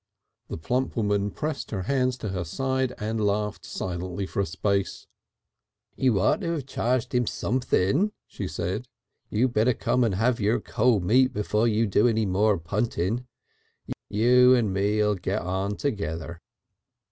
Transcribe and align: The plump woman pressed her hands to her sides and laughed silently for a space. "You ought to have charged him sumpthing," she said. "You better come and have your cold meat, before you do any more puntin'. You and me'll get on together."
The 0.47 0.57
plump 0.57 0.95
woman 0.95 1.29
pressed 1.29 1.69
her 1.69 1.83
hands 1.83 2.17
to 2.17 2.29
her 2.29 2.43
sides 2.43 2.93
and 2.97 3.23
laughed 3.23 3.63
silently 3.67 4.25
for 4.25 4.39
a 4.39 4.47
space. 4.47 5.05
"You 5.95 6.19
ought 6.19 6.41
to 6.41 6.53
have 6.53 6.65
charged 6.65 7.13
him 7.13 7.25
sumpthing," 7.27 8.11
she 8.25 8.47
said. 8.47 8.87
"You 9.29 9.47
better 9.47 9.75
come 9.75 10.03
and 10.03 10.15
have 10.15 10.39
your 10.39 10.59
cold 10.59 11.03
meat, 11.03 11.33
before 11.33 11.67
you 11.67 11.85
do 11.85 12.07
any 12.07 12.25
more 12.25 12.57
puntin'. 12.57 13.27
You 14.09 14.55
and 14.55 14.73
me'll 14.73 15.13
get 15.13 15.43
on 15.43 15.77
together." 15.77 16.41